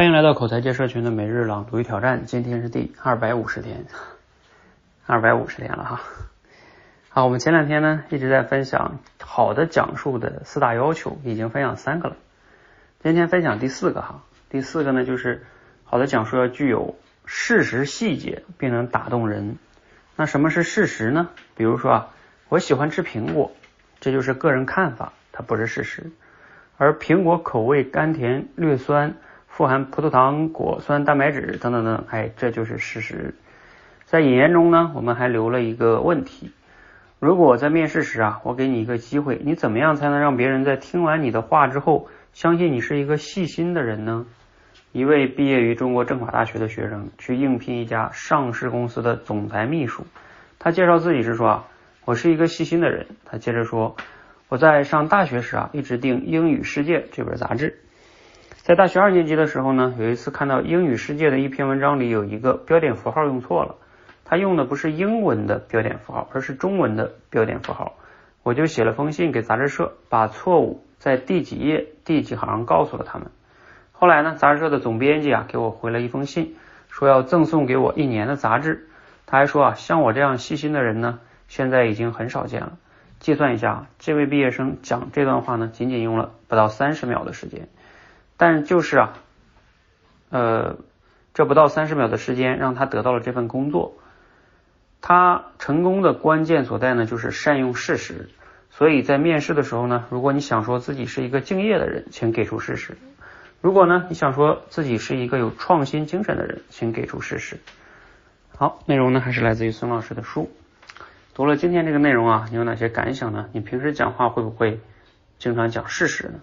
[0.00, 3.84] 欢迎来到口才界社群的每日朗读与挑战，今天是第二百五十天，
[5.04, 6.00] 二百五十天了哈。
[7.10, 12.16] 好，我们前两天呢一直在分享好的讲述的四大要求，已经分享三个了，
[13.02, 14.22] 今天分享第四个哈。
[14.48, 15.44] 第四个呢就是
[15.84, 16.96] 好的讲述要具有
[17.26, 19.58] 事实细节，并能打动人。
[20.16, 21.28] 那什么是事实呢？
[21.56, 22.08] 比如说啊，
[22.48, 23.52] 我喜欢吃苹果，
[24.00, 26.10] 这就是个人看法，它不是事实。
[26.78, 29.16] 而苹果口味甘甜略酸。
[29.60, 33.34] 富含葡萄糖、果酸、蛋白质等等等，哎，这就是事实。
[34.06, 36.50] 在引言中呢，我们还留了一个问题：
[37.18, 44.24] 如果在面试时啊，我给你一个机会，你怎么样才能让别人在听完你的话之后，相信你是一个细心的人呢？
[44.92, 50.06] 一位毕业于中国政法大学的学生去应聘一家上市公司的总裁秘书，
[50.58, 51.66] 他介绍自己是说啊，
[52.06, 53.08] 我是一个细心的人。
[53.26, 53.94] 他接着说，
[54.48, 57.78] 我在上大学时啊，一直订《英语世界》这本杂志。
[58.70, 63.74] 在大学二年级的时候呢，有一次看到《英语世界》的一篇文章里有一个标点符号用错了，
[64.24, 67.96] 他用的不是英文的标点符号，而是中文的标点符号。
[68.44, 73.32] 我就写了封信给杂志社，把错误在第几页、第几行告诉了他们。
[73.90, 76.54] 后来呢，杂志社的总编辑啊给我回了一封信，
[76.88, 78.86] 说要赠送给我一年的杂志。
[79.26, 81.18] 他还说啊，像我这样细心的人呢，
[81.48, 82.74] 现在已经很少见了。
[83.18, 87.66] 计算一下，这位毕业生讲这段话呢，仅仅用了不到三十秒的时间。
[88.40, 89.12] 但就是啊，
[90.30, 90.78] 呃，
[91.34, 93.92] 这不到三十秒的时间，让他得到了这份工作。
[95.02, 98.30] 他成功的关键所在呢，就是善用事实。
[98.70, 102.94] 所以在面试的时候呢，如果你想说自己是一个敬业的人，请给出事实；
[103.60, 107.58] 如果呢，你想说自己是一个有创新精神的人，请给出事实。
[108.56, 110.50] 好，内容呢还是来自于孙老师的书。
[111.34, 113.50] 读了今天这个内容啊，你有哪些感想呢？
[113.52, 114.80] 你平时讲话会不会
[115.38, 116.40] 经常讲事实呢？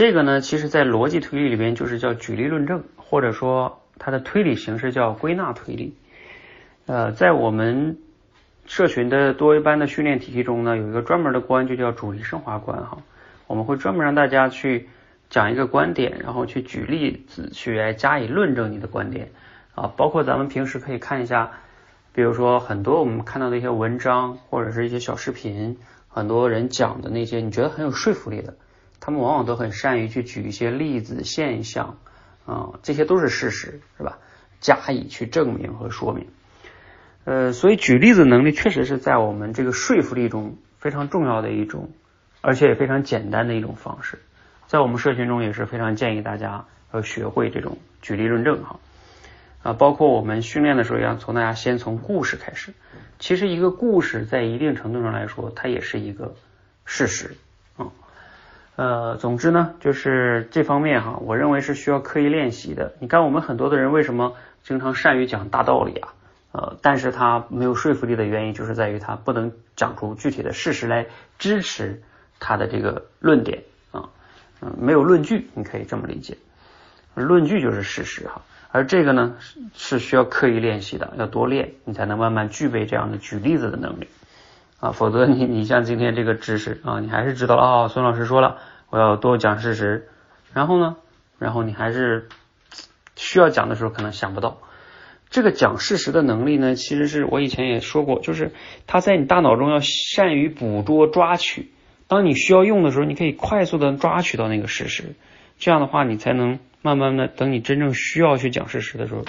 [0.00, 5.94] 这个呢，其实，在逻辑推理里边就是叫举例论证，或者说它的推理形式叫归纳推理。
[6.86, 7.98] 呃，在我们
[8.64, 12.96] 社群的多维班的训练体系中呢，有一个专门的关就叫主题升华关哈。
[13.46, 14.88] 我们会专门让大家去
[15.28, 19.28] 讲一个观点，然后去举例子去来加以论证你的观点
[19.74, 19.92] 啊。
[19.98, 21.50] 包括咱们平时可以看一下，
[22.14, 25.76] 比如说很多我们看到的一些文章或者是一些小视频，
[26.08, 28.54] 很多人讲的那些你觉得很有说服力的。
[29.00, 31.98] 他们往往都很善于去举一些例子、现象，
[32.46, 34.18] 啊，这些都是事实，是吧？
[34.60, 36.26] 加以去证明和说明。
[37.24, 41.90] 呃，所以举例子能力确实是在我们这个说服力中非常重要的一种，
[42.42, 44.18] 而且也非常简单的一种方式。
[44.66, 48.80] 在我们社群中也是非常建议大家要学会这种举例论证，哈
[49.62, 52.72] 啊，包括我们训练的时候要从大家先从故事开始。
[53.18, 56.34] 其实一个故事在一定程度上来说，它也是一个
[56.84, 57.36] 事实。
[58.80, 62.94] 呃，总之呢，就是这方面哈，我认为是需要刻意练习的。
[62.98, 66.14] 你看，我们很多的人为什么经常善于讲大道理啊？
[66.52, 71.08] 呃，但是他没有说服力的原因，就是在于他不能讲出具体的事实来
[71.38, 72.00] 支持
[72.38, 74.08] 他的这个论点啊，
[74.62, 76.38] 嗯，没有论据，你可以这么理解。
[77.14, 78.40] 论据就是事实哈，
[78.72, 84.08] 而这个呢是是需要刻意练习的，要多练，你才能慢慢具备这样的举例子的能力
[84.80, 88.58] 啊，否则你你像今天这个知识啊，你还是知道啊，孙老师说了。
[88.92, 90.08] 我要多讲事实，
[90.52, 90.96] 然后呢，
[91.38, 92.28] 然后你还是
[93.14, 94.58] 需要讲的时候可能想不到
[95.30, 98.50] 这个讲事实的能力呢，其实是我以前也说过，就是
[98.88, 101.70] 它在你大脑中要善于捕捉抓取，
[102.08, 105.14] 当你需要用的时候，你可以快速的抓取到那个事实，
[105.56, 109.22] 这样的话你才能慢慢的等你真正需要去讲事实的时候，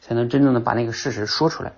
[0.00, 1.72] 才能真正的把那个事实说出来。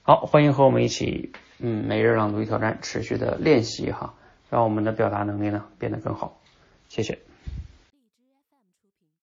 [0.00, 4.14] 好，欢迎和我们一起，嗯，每日朗读挑战持续的练习哈。
[4.50, 6.40] 让我们的表达能力呢变得更好，
[6.88, 7.29] 谢谢。